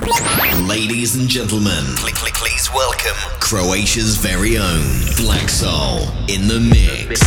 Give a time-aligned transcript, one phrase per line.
[0.00, 1.84] Ladies and gentlemen,
[2.32, 4.82] please welcome Croatia's very own
[5.16, 7.20] Black Soul in the mix.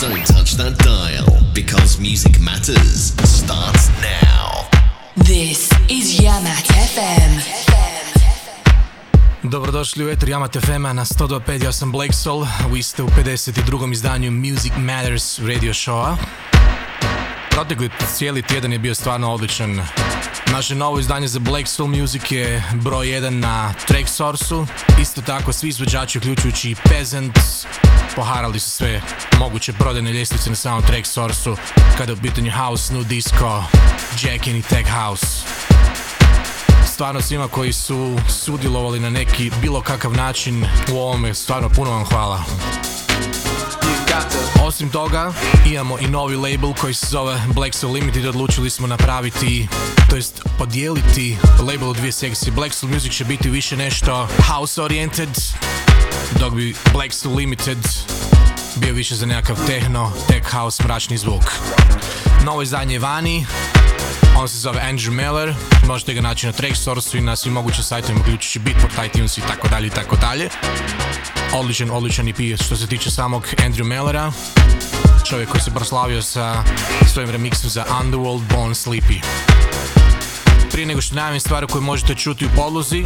[0.00, 4.66] Don't touch that dial because music matters starts now.
[5.16, 7.62] This is Yamat FM.
[9.42, 13.92] Dobrodošli u Eter Yamat FM na 102.5, ja sam Blake Soul, vi ste u 52.
[13.92, 16.16] izdanju Music Matters radio showa.
[17.52, 19.80] Protekli cijeli tjedan je bio stvarno odličan.
[20.52, 24.66] Naše novo izdanje za Black Soul Music je broj 1 na Track Source-u.
[25.00, 27.38] Isto tako svi izvođači, uključujući i Peasant,
[28.16, 29.00] poharali su sve
[29.38, 31.56] moguće prodajne ljestvice na samom Track Source-u
[31.98, 33.64] kada je u pitanju House, Nu Disco,
[34.22, 35.26] Jackin i Tech House.
[36.86, 42.04] Stvarno svima koji su sudjelovali na neki bilo kakav način u ovome, stvarno puno vam
[42.04, 42.44] hvala.
[44.62, 45.32] Osim toga,
[45.72, 48.26] imamo i novi label koji se zove Black Soul Limited.
[48.26, 49.68] Odlučili smo napraviti,
[50.10, 52.52] to jest podijeliti label u dvije sekcije.
[52.52, 55.28] Black Soul Music će biti više nešto house oriented,
[56.40, 57.78] dok bi Black Soul Limited
[58.76, 61.42] bio više za nekakav techno, tech house, mračni zvuk.
[62.44, 63.46] Novo izdanje je vani,
[64.38, 65.54] on se zove Andrew Miller,
[65.86, 69.68] možete ga naći na Tracksource i na svim mogućim sajtovima uključujući Beatport, iTunes i tako
[69.68, 70.48] dalje i tako dalje.
[71.54, 74.32] Odličan, odličan EP što se tiče samog Andrew Millera.
[75.28, 76.64] Čovjek koji se proslavio sa
[77.12, 79.22] svojim remixom za Underworld Born Sleepy.
[80.72, 83.04] Prije nego što najavim stvari koje možete čuti u podlozi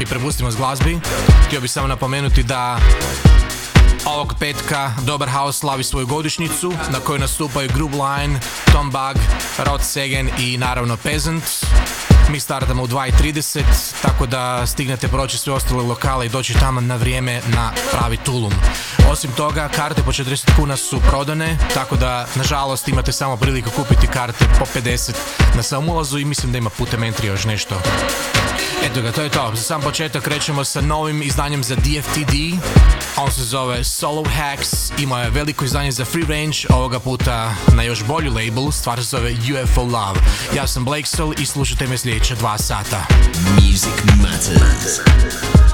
[0.00, 0.98] i prepustimo s glazbi,
[1.46, 2.78] htio bih samo napomenuti da
[4.06, 8.40] Ovog petka Dobar House slavi svoju godišnjicu na kojoj nastupaju Groove Line,
[8.72, 9.22] Tom Bug,
[9.58, 11.44] Rod Segen i naravno Peasant.
[12.30, 13.62] Mi startamo u 2.30,
[14.02, 18.52] tako da stignete proći sve ostale lokale i doći tamo na vrijeme na pravi tulum.
[19.10, 24.06] Osim toga, karte po 40 kuna su prodane, tako da, nažalost, imate samo priliku kupiti
[24.06, 25.12] karte po 50
[25.56, 27.80] na samom ulazu i mislim da ima putem entry još nešto.
[28.84, 29.50] Eto ga, to je to.
[29.54, 32.34] Za sam početak krećemo sa novim izdanjem za DFTD.
[33.16, 34.92] On se zove Solo Hacks.
[34.98, 38.70] Ima je veliko izdanje za Free Range, ovoga puta na još bolju label.
[38.72, 40.20] Stvar se zove UFO Love.
[40.54, 42.58] Ja sam Blake Soul i slušajte me sljedeća dva.
[43.54, 45.73] Music matters.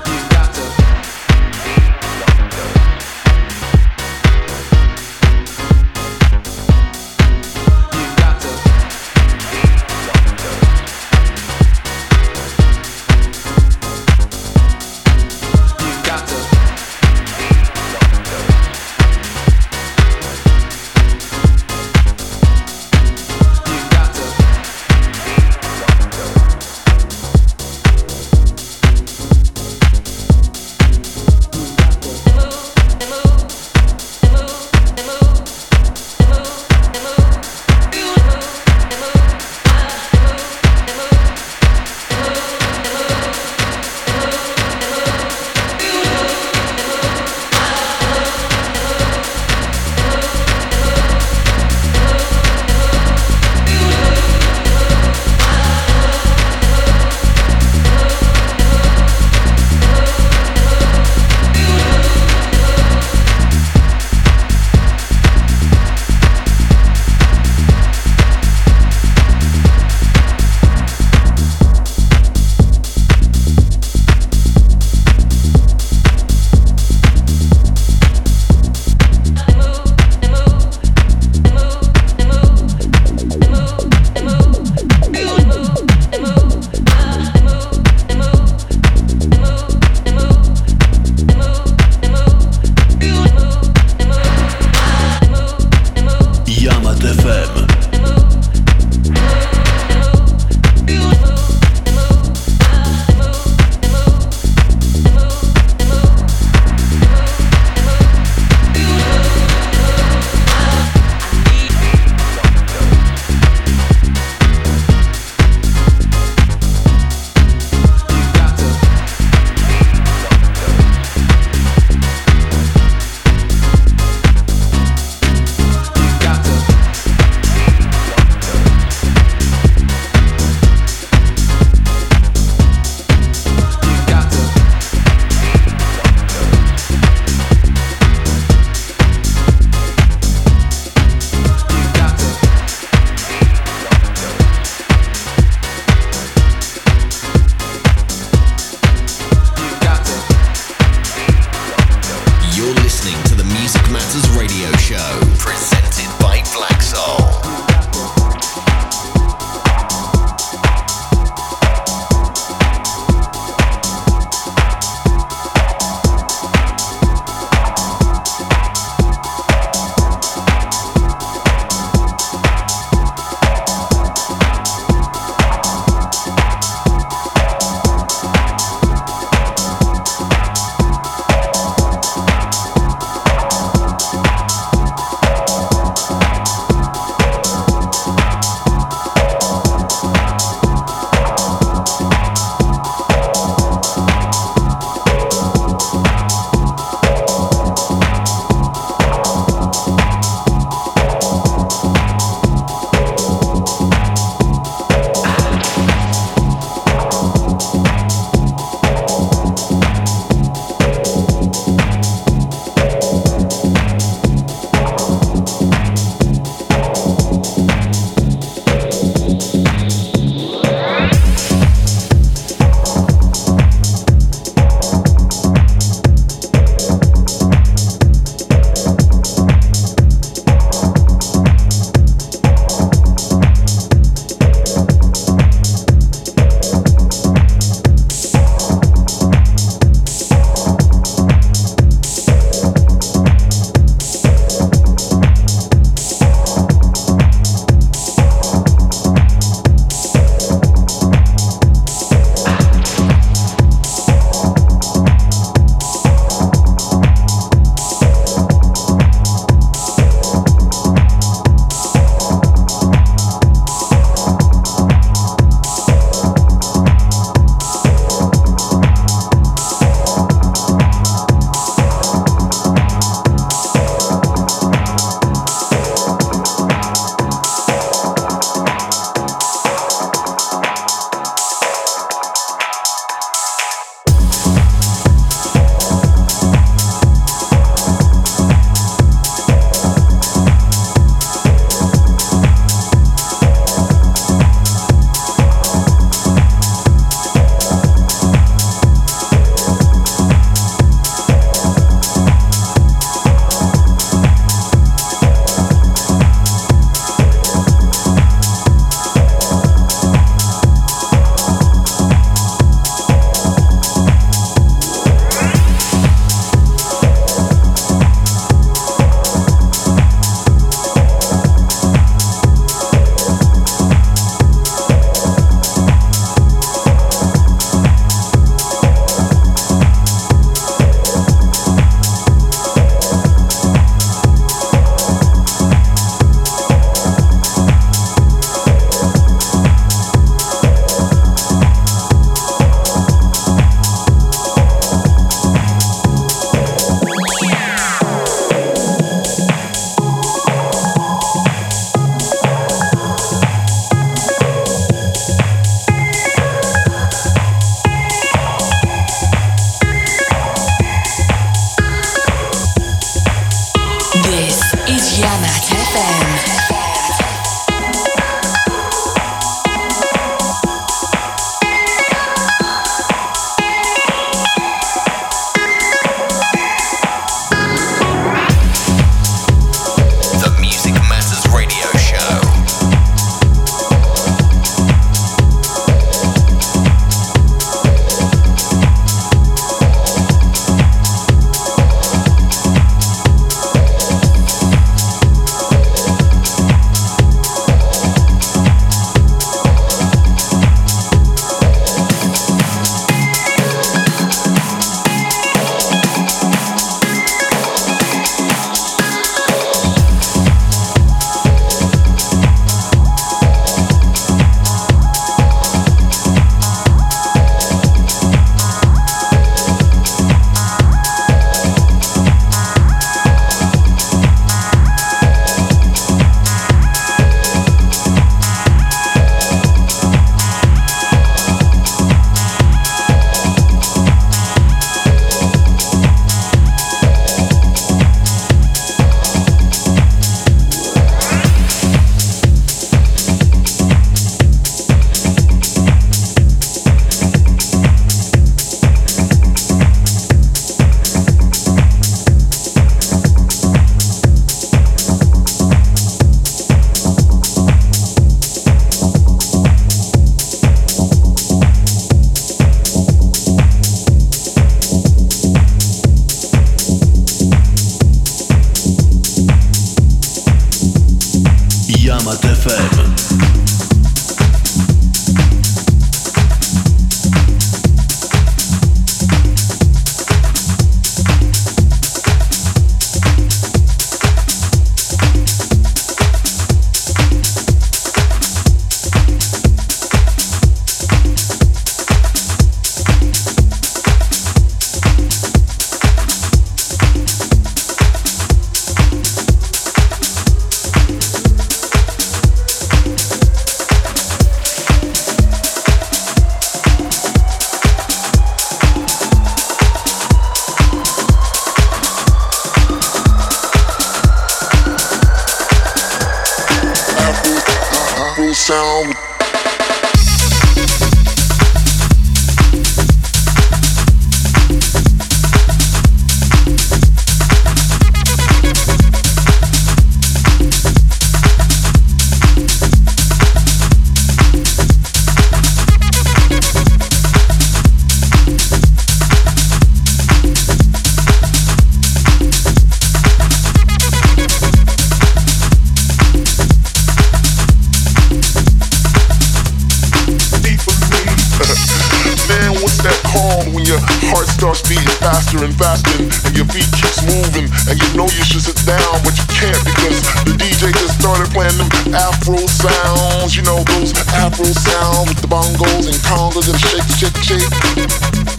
[561.60, 563.52] Playing them Afro sounds.
[563.52, 567.72] You know those Afro sounds with the bongos and congas and shake, shake, shake.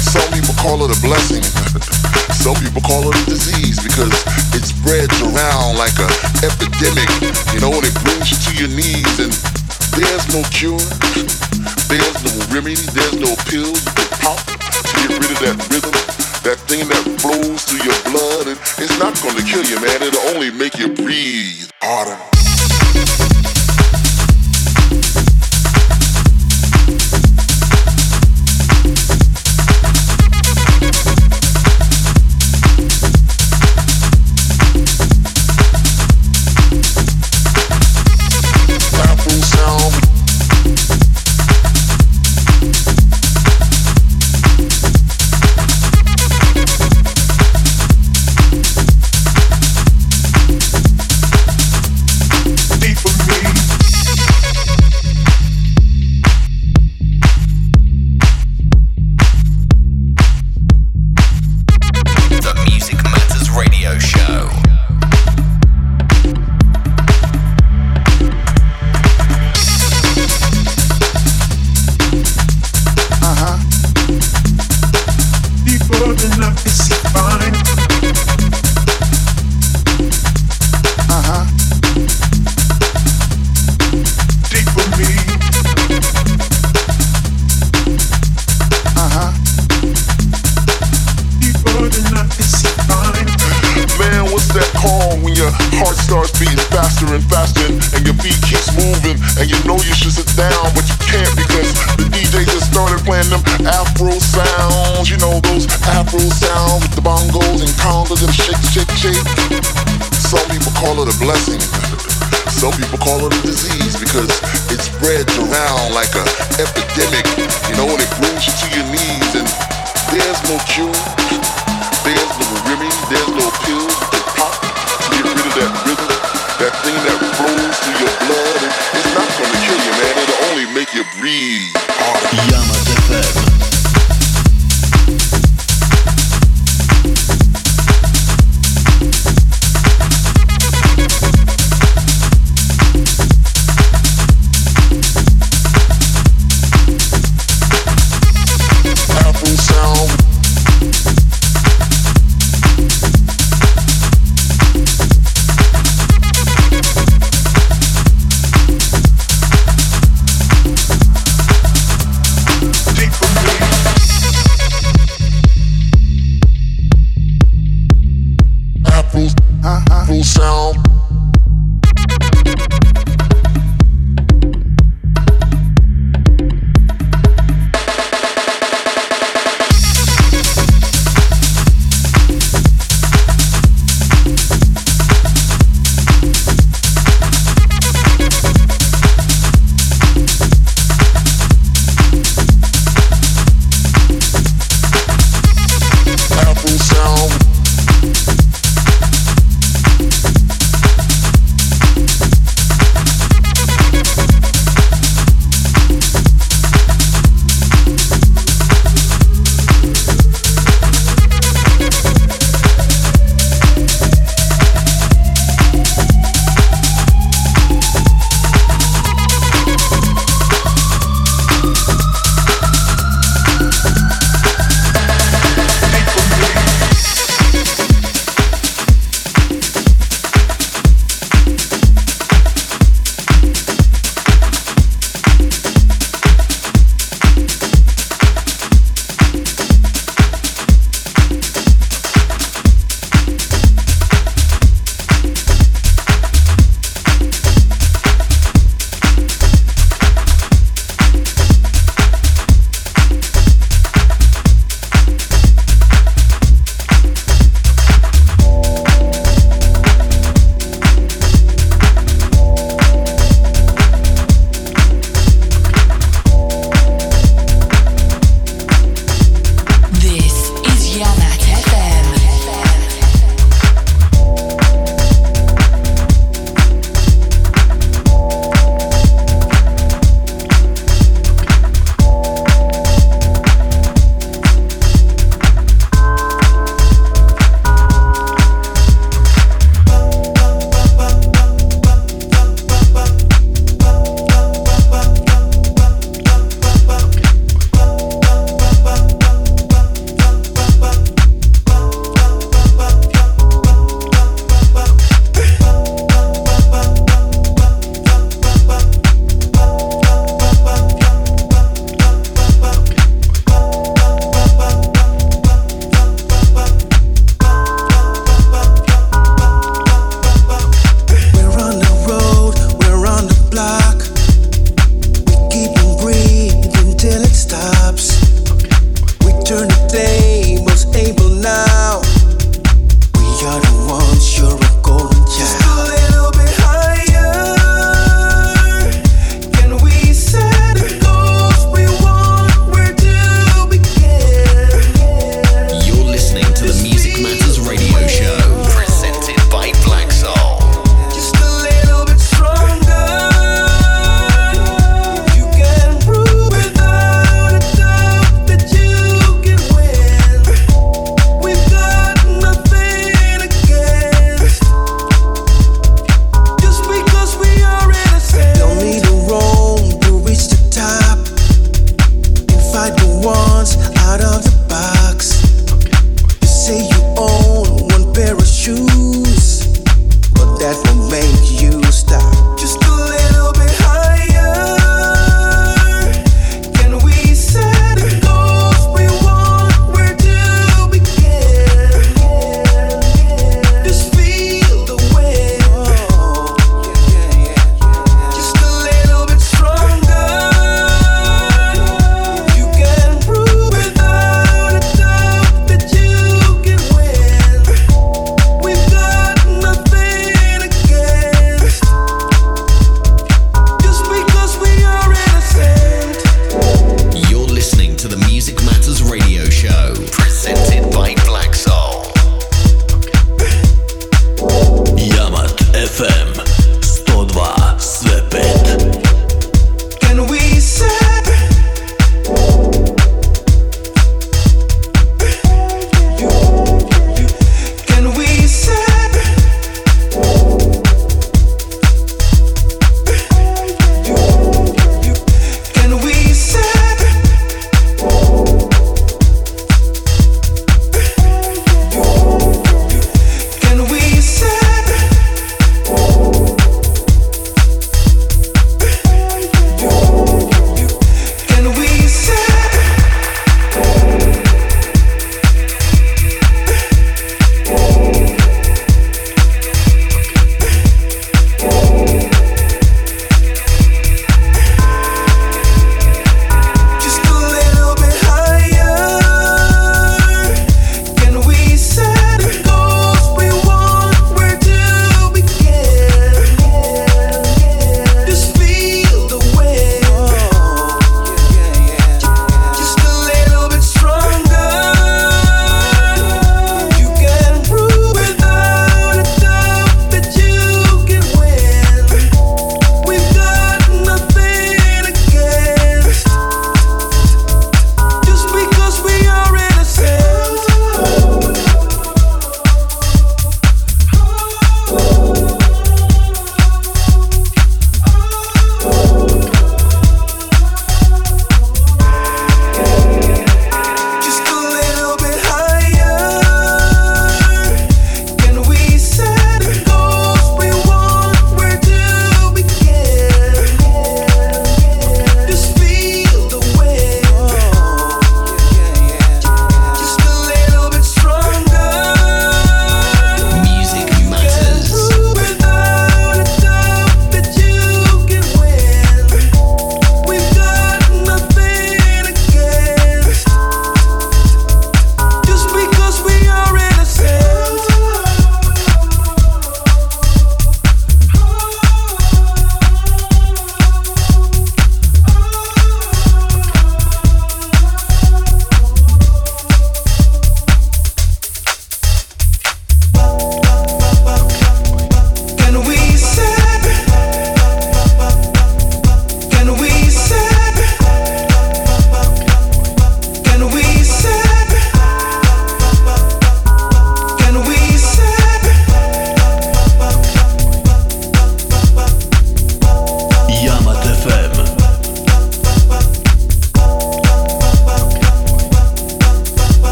[0.00, 1.44] Some people call it a blessing.
[2.32, 4.16] Some people call it a disease because
[4.56, 6.08] it spreads around like a
[6.40, 7.10] epidemic.
[7.52, 9.32] You know, and it brings you to your knees and
[9.92, 10.80] there's no cure.
[11.92, 12.80] There's no remedy.
[12.96, 15.92] There's no pill can pop to get rid of that rhythm.
[16.48, 18.56] That thing that flows through your blood.
[18.56, 20.00] And it's not gonna kill you, man.
[20.00, 22.35] It'll only make you breathe harder.
[22.96, 23.25] Thank you.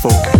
[0.00, 0.39] folk.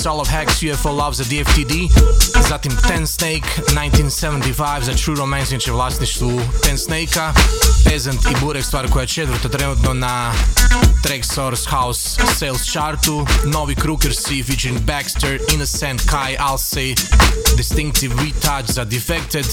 [0.00, 1.72] Slušati Soul of Hacks UFO Love za DFTD,
[2.48, 7.32] zatim Ten Snake 1975 za True Romance inače vlasništvu Ten Snake-a,
[7.84, 10.32] Peasant i Burek stvar koja je četvrta trenutno na
[11.02, 16.94] Track Source House Sales Chartu, novi Crooker C featuring Baxter, Innocent, Kai, Alsey,
[17.56, 19.46] Distinctive Retouch za Defected,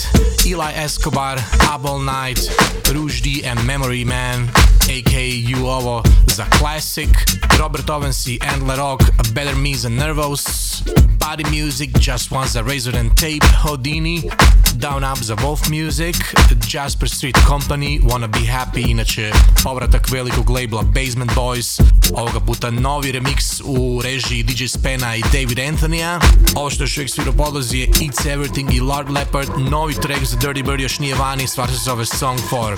[0.46, 1.42] Eli Escobar,
[1.74, 2.40] Abel Knight,
[2.94, 4.50] Rouge D and Memory Man,
[4.84, 6.04] aka ovo
[6.36, 7.10] za Classic,
[7.60, 10.46] Robert Owens i Antler Rock, Better Me za Nervous,
[11.20, 14.22] Body Music, Just Wants a Razor and Tape, Houdini,
[14.74, 16.16] Down Up za Wolf Music,
[16.74, 19.32] Jasper Street Company, Wanna Be Happy, inače
[19.64, 21.82] povratak velikog labela Basement Boys,
[22.14, 26.20] ovoga puta novi remix u režiji DJ Spena i David Anthonya,
[26.56, 30.38] ovo što još uvijek svira podlazi je It's Everything i Lord Leopard, novi track za
[30.38, 32.78] Dirty Bird još nije vani, stvar se zove Song 4.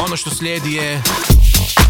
[0.00, 1.02] Ono što slijedi je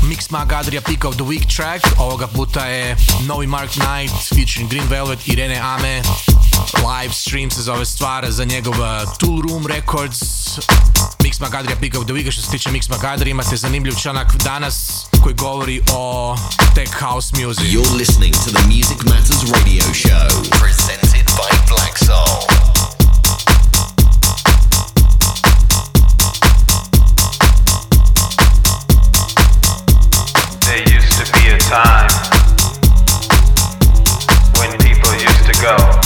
[0.09, 2.97] Mix Magadria Pick of the Week track, ovoga puta je
[3.27, 6.03] novi Mark Knight featuring Green Velvet, Irene Ame,
[6.81, 10.21] live stream se zove stvar za njegov uh, Tool Room Records,
[11.23, 15.07] Mix Magadria Pick of the Week, što se tiče Mix Magadria imate zanimljiv članak danas
[15.23, 16.37] koji govori o
[16.75, 17.65] tech house music.
[17.65, 20.29] You're listening to the Music Matters radio show,
[20.61, 22.98] presented by Black Soul.
[31.69, 32.09] Time
[34.59, 35.98] when people used to go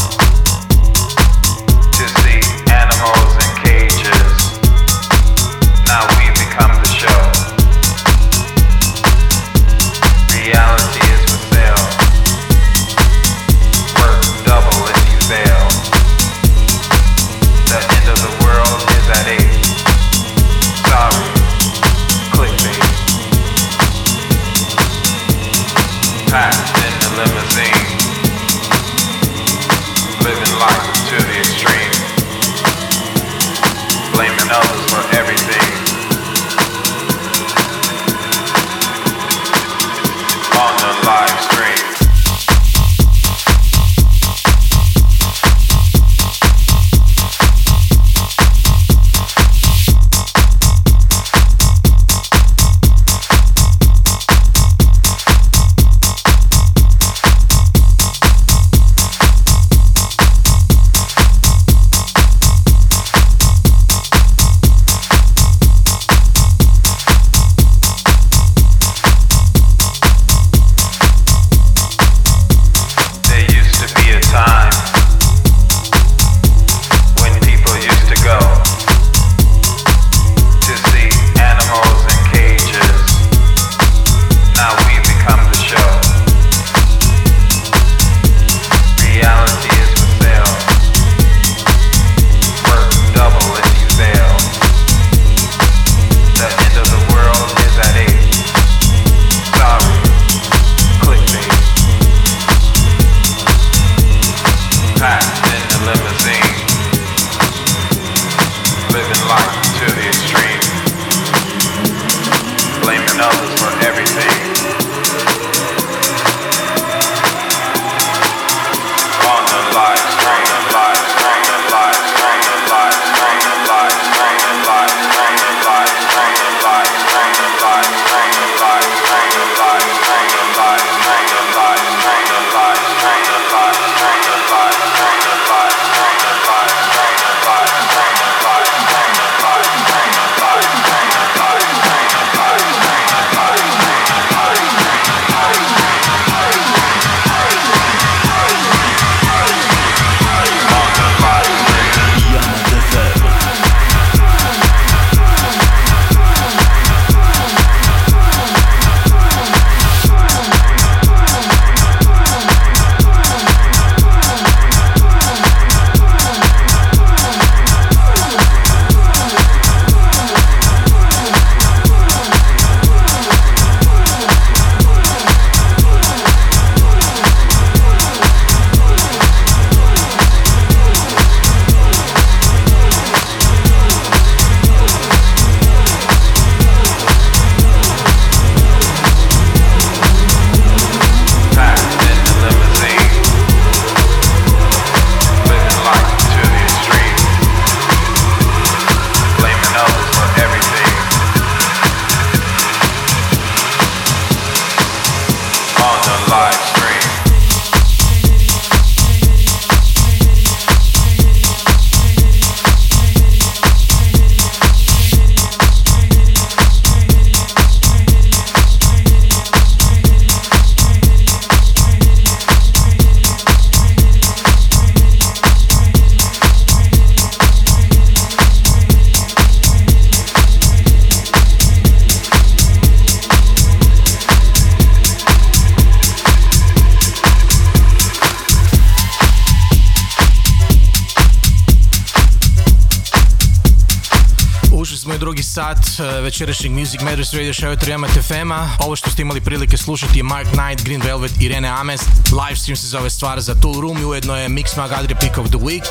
[246.22, 248.68] večerašnjeg Music Matters Radio Show Trijama FM-a.
[248.78, 252.01] Ovo što ste imali prilike slušati je Mark Knight, Green Velvet, Irene Ames.
[252.47, 255.49] Livestream se zove stvar za Tool Room i ujedno je Mix Mag Adria Pick of
[255.49, 255.85] the Week.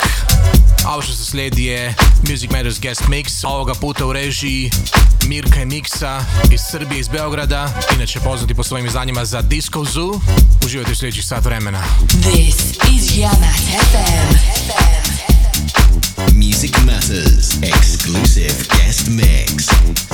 [0.84, 1.94] A ovo što se slijedi je
[2.30, 3.46] Music Matters Guest Mix.
[3.46, 4.70] Ovoga puta u režiji
[5.26, 7.72] Mirka i Miksa iz Srbije, iz Beograda.
[7.96, 10.20] Inače poznati po svojim izdanjima za Disco Zoo.
[10.64, 11.82] Uživajte u sljedećih sat vremena.
[12.08, 12.56] This
[12.96, 14.61] is Yamat FM.
[16.62, 20.11] Music Matters exclusive guest mix.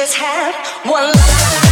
[0.00, 0.54] just have
[0.86, 1.69] one life.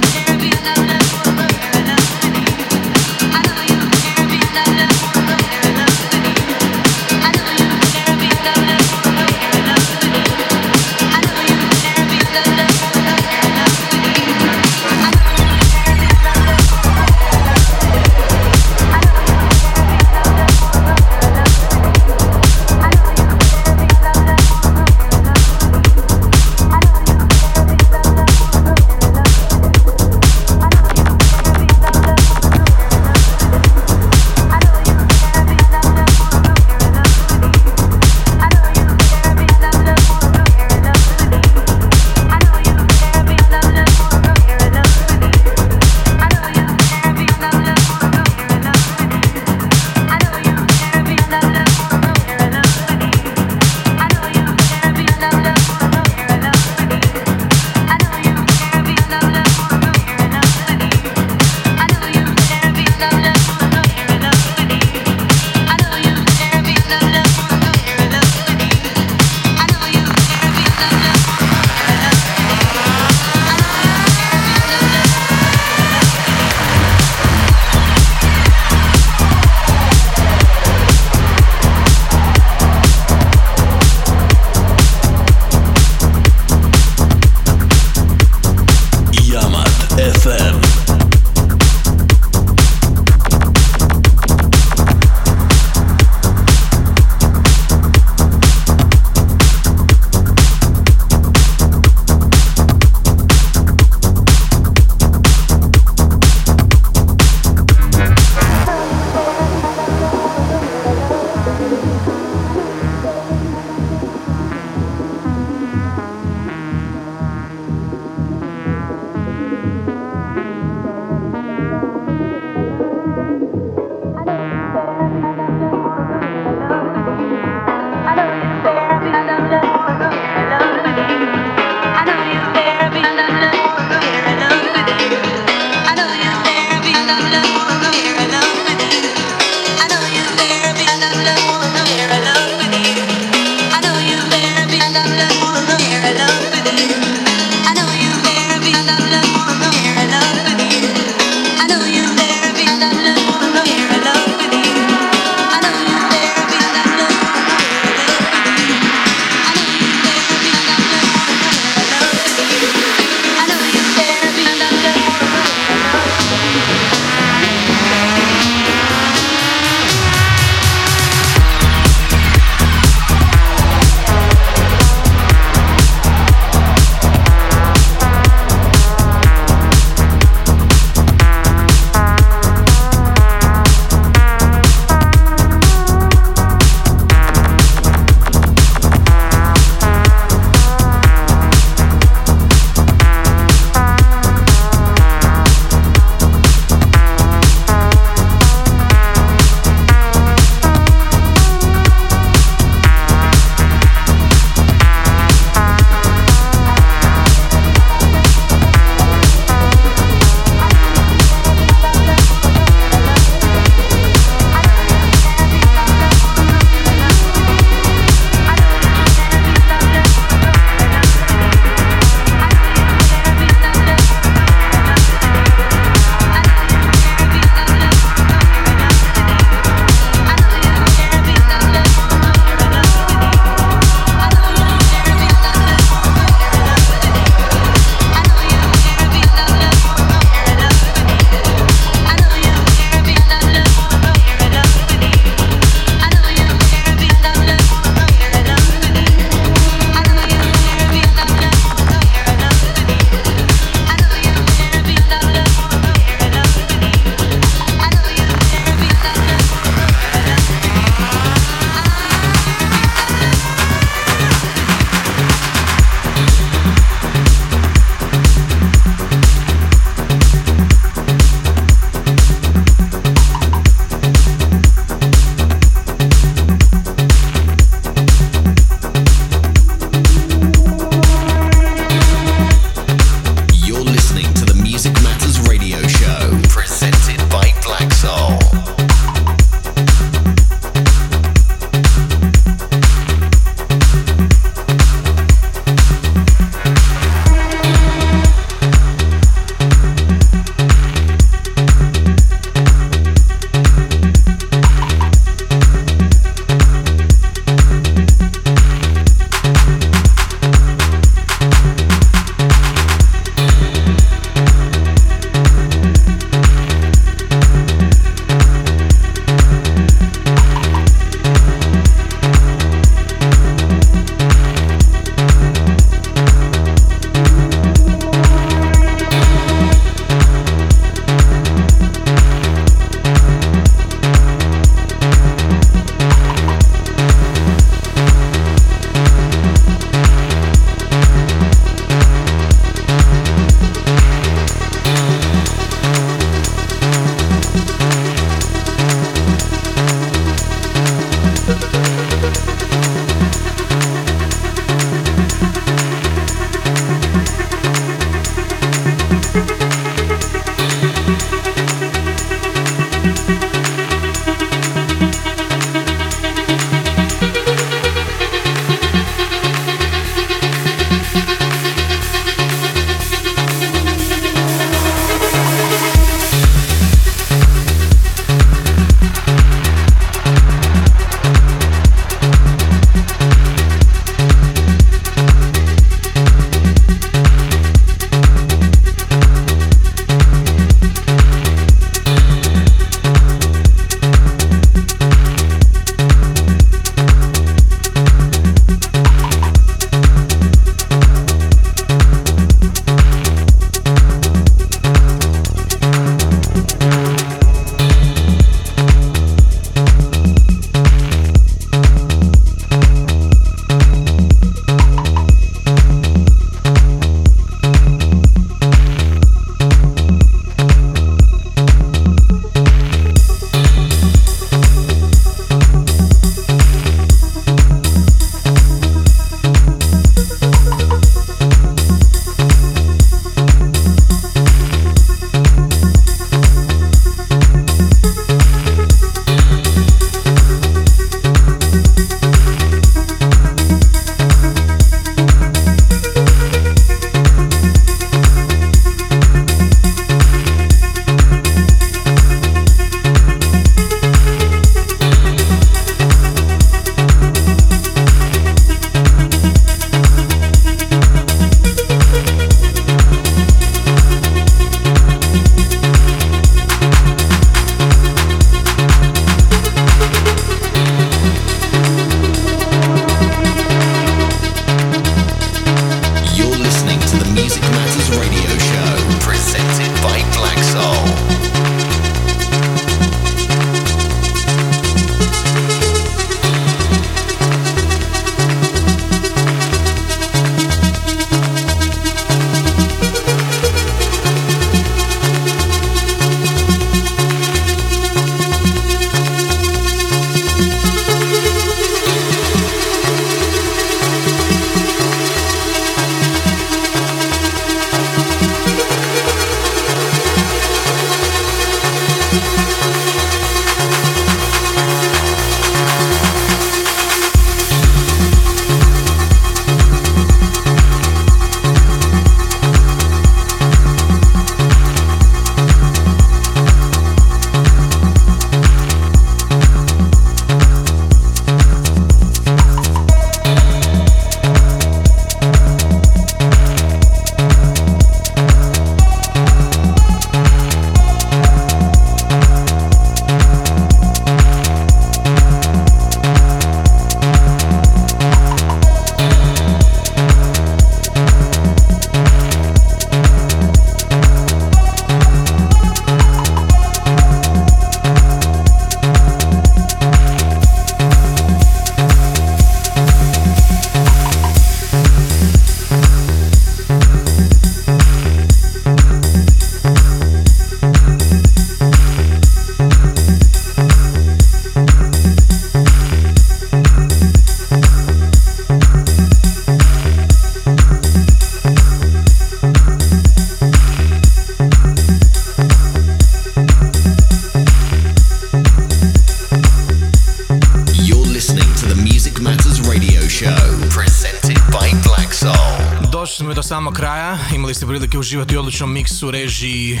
[598.22, 600.00] Uživati u odličnom miksu režiji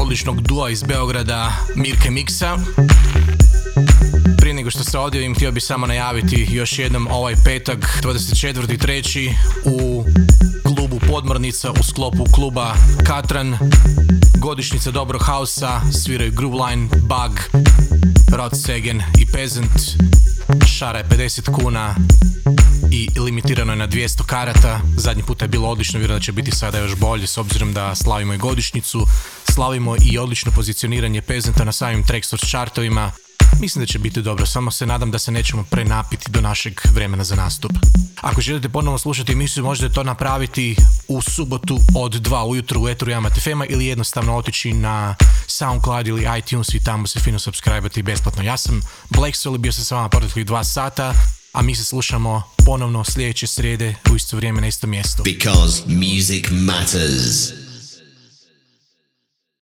[0.00, 2.58] odličnog dua iz Beograda Mirke Miksa.
[4.38, 9.32] Prije nego što se odjavim, htio bih samo najaviti još jednom ovaj petak, 24.3.
[9.64, 10.04] u
[10.62, 12.74] klubu Podmornica u sklopu kluba
[13.06, 13.58] Katran.
[14.38, 17.62] Godišnjica Dobrog hausa, sviraju Grooveline, Bug,
[18.36, 19.80] Rod Segen i Peasant.
[20.66, 21.94] Šara je 50 kuna
[22.92, 24.80] i limitirano je na 200 karata.
[24.96, 27.94] Zadnji puta je bilo odlično, vjerujem da će biti sada još bolje s obzirom da
[27.94, 29.06] slavimo i godišnjicu.
[29.52, 33.12] Slavimo i odlično pozicioniranje Peasanta na samim Trackstars chartovima.
[33.60, 37.24] Mislim da će biti dobro, samo se nadam da se nećemo prenapiti do našeg vremena
[37.24, 37.72] za nastup.
[38.20, 40.76] Ako želite ponovno slušati emisiju, možete to napraviti
[41.08, 43.10] u subotu od 2 ujutru u Etru
[43.42, 45.14] FM ili jednostavno otići na
[45.46, 48.42] Soundcloud ili iTunes i tamo se fino subscribe besplatno.
[48.42, 51.14] Ja sam Black Soul i bio sam s vama proteklih dva sata,
[51.52, 55.22] a mi se slušamo ponovno sljedeće srijede u isto vrijeme na isto mjesto.
[55.22, 57.61] Because music matters.